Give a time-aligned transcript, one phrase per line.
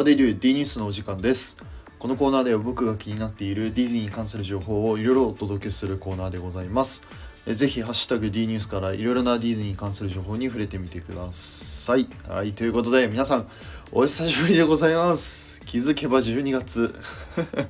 [0.00, 1.62] How they do D ニュースのお時間です。
[1.98, 7.06] このコーナーでは僕が気になっているディズニーに関する情報をいろいろお届けするコーナーでございます。
[7.46, 12.08] えぜひ、ハッシュタグ D ニュースからいろいろなディズニーに関する情報に触れてみてください。
[12.26, 13.48] はい、ということで皆さん、
[13.92, 15.60] お久しぶりでございます。
[15.66, 16.94] 気づけば12月。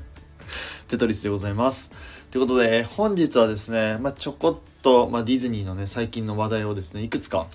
[0.87, 1.91] テトリスでございます。
[2.31, 7.49] ということで、本日はですね、まあ、ちょこっと、まあ、ディズニーのね、最近の話題をですね、いくつか、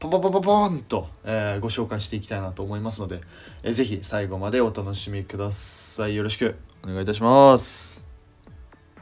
[0.00, 3.20] パパパパパーンと、えーご紹介していきたいなと思いますので、
[3.64, 6.14] えーぜひ最後までお楽しみください。
[6.14, 8.04] よろしくお願いいたします。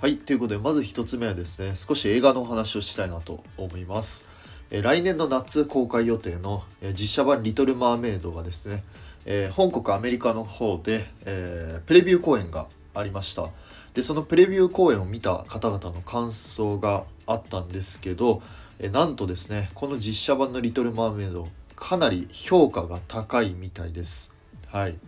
[0.00, 4.26] はい、ということで、まず一つ目はですね、少し映画のお話をしたいなと思います。
[4.70, 8.82] えー来年の夏公開予定の、えー実写版リトル・マーメイドがですね、
[9.26, 13.50] えー本国アメリカの方で、えープレビュー公演がありました。
[13.92, 18.40] で、そのプレビュー公演を見た方々の感想があったんですけど、
[18.78, 24.36] えなんとですね、この実写版のリトル・マーメイド、かなり評価が高いみたいです。
[24.68, 24.98] はい。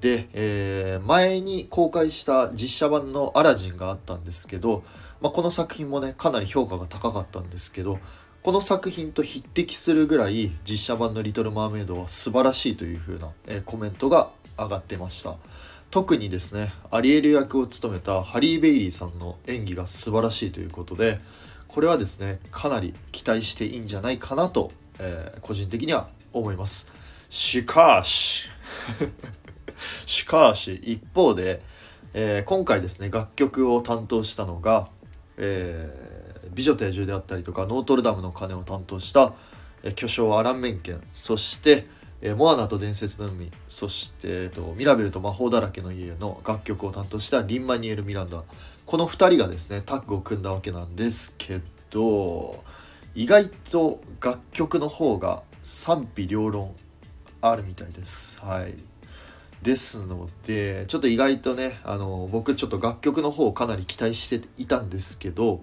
[0.00, 4.84] で、えー前に公開した実写版のアラジンがあったんですけど、
[5.20, 7.98] まあ、この作品もねかなり評価が高かったんですけど
[8.42, 15.36] この作品と匹敵するぐらい実写版の「リトル・マーメイド」は素晴らしいという風な、えーコメントが上がってました
[15.90, 21.20] 特にですねアリエル役を務めたハリー・ベイリーさんの演技が素晴らしいということで
[21.68, 26.90] これはですねかなり期待していいんじゃないかなと、えー個人的には思います。
[27.28, 28.48] しかし。
[30.06, 31.62] しかし一方で、
[32.14, 34.88] えー今回ですね楽曲を担当したのが
[35.36, 39.34] 「えー美女と野獣」であったりとか「ノートルダムの鐘」を担当した、
[39.82, 41.00] えー巨匠アラン・メンケン。
[41.12, 41.86] そして、
[42.20, 48.42] えーモアナと伝説の海」そして、えーと「ミラベルと魔法だらけの家」の楽曲を担当したリン・マニエル・ミランダ
[48.86, 52.62] この2人がですねタッグを組んだわけなんですけど
[53.14, 56.74] 意外と楽曲の方が賛否両論
[57.40, 58.40] あるみたいです。
[58.40, 58.74] はい
[59.62, 65.60] ですのでちょっと意外とねあの僕ちょっと楽曲の方をかなり期待していたんですけど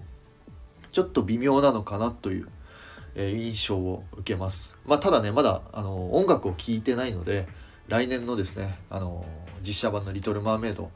[0.92, 2.48] ちょっと微妙なのかなという、
[3.16, 4.78] 印象を受けます。
[4.86, 7.48] まあただねまだあの音楽を聴いてないので
[7.88, 9.26] 来年のですねあの
[9.62, 10.92] 実写版の「リトル・マーメイド」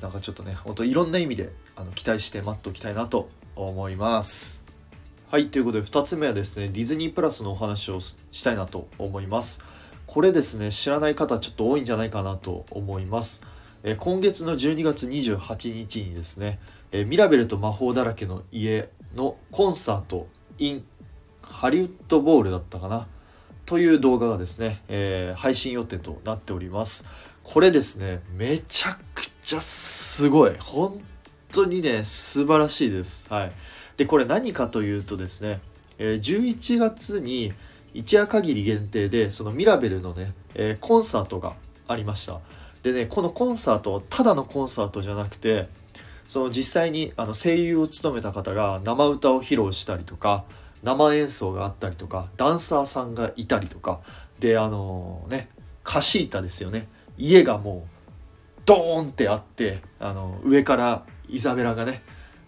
[0.00, 4.64] なんかちょっとねほんといろんな意味であの期待して待っておきたいなと思います。
[5.30, 9.64] はいということで2つ目はですねディズニープラスのお話をしたいなと思います。
[10.10, 13.44] これですね知らない方ちょっと多いんじゃないかなと思います、
[13.84, 16.58] え今月の12月28日にですね、
[16.90, 20.26] えミラベルと魔法だらけの家のコンサート
[20.58, 20.84] in
[21.50, 23.06] ハリウッドボールだったかな。
[23.66, 27.08] という動画がですね、えー配信予定となっております。
[27.42, 30.56] これですねめちゃくちゃすごい。
[30.58, 31.00] 本
[31.52, 33.26] 当にね素晴らしいです。
[33.28, 33.52] はい。
[33.96, 35.60] でこれ何かというとですね、
[35.98, 37.52] え11月に
[37.92, 41.54] 一夜限り限定でそのミラベルのね、えコンサートが
[41.86, 42.40] ありました。
[42.82, 45.68] でねこのコンサートただのコンサートじゃなくて
[46.26, 50.44] その実際にあの声優を務めた方が生歌を披露したりとか
[50.82, 54.00] 生演奏があったりとかダンサーさんがいたりとか
[54.38, 55.48] であのね
[55.84, 56.86] カシータですよね。
[57.18, 62.02] 家がもうドーンってあってあの上からイザベラがね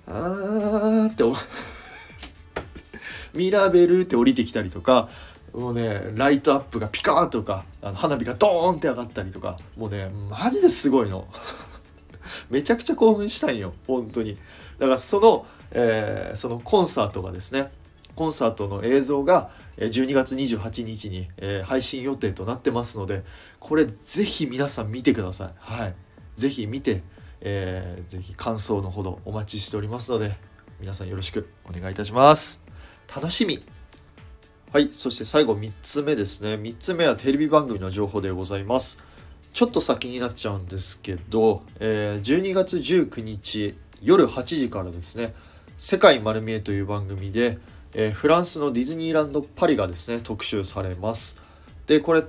[0.07, 1.25] あーって
[3.35, 5.09] ミラベルって降りてきたりとか
[5.53, 11.27] もうねライトアップがピカーとかあの花火がドーンって上がったりとかもうねマジですごいの。
[12.49, 14.39] めちゃくちゃ興奮したんよ本当に。
[14.79, 17.71] だからその、えーそのコンサートがですね
[18.15, 23.23] コンサートの映像が12月28日に、え配信予定となってますので
[23.59, 25.51] これぜひ皆さん見てください。
[25.57, 25.95] はい。
[26.37, 27.03] ぜひ見て、
[27.41, 30.37] えーぜひ感想のほどお待ちしておりますので
[30.81, 32.65] 皆さんよろしくお願いいたします。
[33.15, 33.63] 楽しみ。
[34.73, 34.91] はい。
[34.93, 36.55] そして最後3つ目ですね。
[36.55, 39.05] 3つ目はテレビ番組の情報でございます。
[39.53, 45.35] ちょっと先になっちゃうんですけど、えー12月19日夜8時からですね
[45.79, 47.59] 「世界丸見え」という番組で、
[47.95, 51.43] えーフランスのディズニーランドパリがですね特集されます。
[51.87, 52.25] でこれ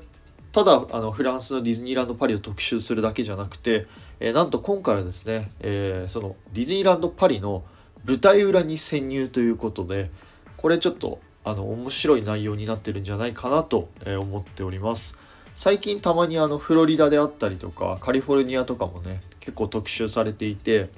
[0.51, 3.87] ただあのフランスのディズニーランドパリを特集するだけじゃなくて、
[4.19, 7.63] えーなんと今回はですね、えーそのディズニーランドパリの
[8.05, 10.11] 舞台裏に潜入ということで
[10.57, 15.19] これちょっとあの面白い内容になってるんじゃないかなと思っております。
[15.55, 20.89] 最近たまにあのフロリダであったりとかカリフォルニアとかもね結構特集されていて、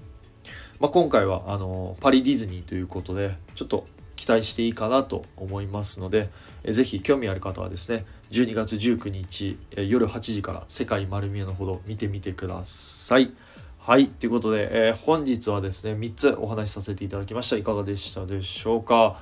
[0.80, 3.86] まあ、今回はあのパリディズニーということでちょっと
[4.26, 6.30] 期待していいかなと思いますので
[6.64, 13.32] えーぜひ興味ある方はですね12月19日え夜8時から「世界丸見え」のほど見てみてください。
[13.78, 14.08] はい。
[14.08, 17.56] ということで、え本日はですね、3つお話しさせていただきました。
[17.56, 19.16] いかがでしたでしょうか？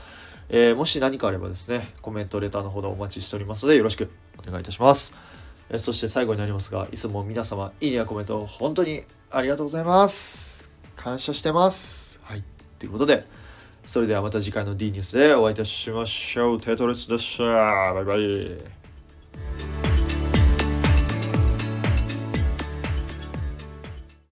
[0.47, 4.09] えーもし何かあればですね、コメント、レターのほどお待ちしておりますので、よろしく
[4.39, 5.17] お願いいたします。
[5.69, 12.43] えそして最後になりますがいつも皆様いいねやコメント本当にありがとうございます感謝してますはい
[12.79, 13.25] ということで
[13.85, 16.59] それではまた次回の D ニュースでお会いいたしましょう。
[16.61, 17.43] テトレスでした。
[17.93, 18.82] バイバイ。